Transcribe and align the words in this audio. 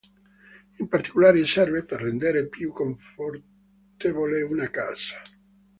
In 0.79 0.87
particolare 0.87 1.45
serve 1.45 1.83
per 1.85 2.01
rendere 2.01 2.47
più 2.47 2.71
confortevole 2.71 4.41
una 4.41 4.67
casa. 4.71 5.21